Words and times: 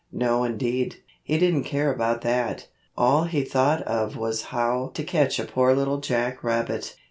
No 0.11 0.43
indeed. 0.43 0.95
He 1.21 1.37
didn't 1.37 1.65
care 1.65 1.93
about 1.93 2.21
that. 2.21 2.69
All 2.97 3.25
he 3.25 3.43
thought 3.43 3.83
of 3.83 4.17
was 4.17 4.45
how 4.45 4.89
to 4.95 5.03
catch 5.03 5.39
poor 5.53 5.75
Little 5.75 5.99
Jack 5.99 6.43
Rabbit. 6.43 6.95